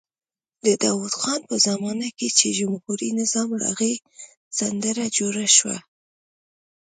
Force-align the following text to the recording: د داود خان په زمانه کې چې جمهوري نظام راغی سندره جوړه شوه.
د 0.65 0.67
داود 0.83 1.13
خان 1.21 1.41
په 1.49 1.55
زمانه 1.67 2.07
کې 2.17 2.27
چې 2.37 2.47
جمهوري 2.59 3.09
نظام 3.21 3.49
راغی 3.63 3.95
سندره 4.57 5.05
جوړه 5.17 5.45
شوه. 5.57 5.77